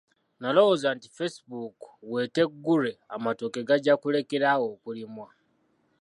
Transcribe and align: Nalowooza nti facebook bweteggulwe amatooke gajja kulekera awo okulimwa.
Nalowooza 0.41 0.87
nti 0.95 1.07
facebook 1.17 1.77
bweteggulwe 2.09 2.91
amatooke 3.15 3.59
gajja 3.67 3.93
kulekera 4.01 4.45
awo 4.55 4.65
okulimwa. 4.75 5.27